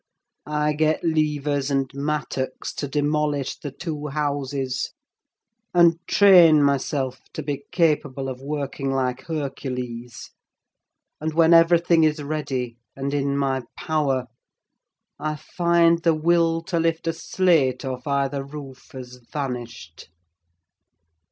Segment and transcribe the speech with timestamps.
[0.47, 4.93] I get levers and mattocks to demolish the two houses,
[5.75, 10.31] and train myself to be capable of working like Hercules,
[11.19, 14.25] and when everything is ready and in my power,
[15.19, 20.09] I find the will to lift a slate off either roof has vanished!